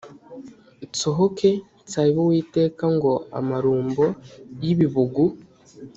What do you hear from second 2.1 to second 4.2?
uwiteka ngo amarumbo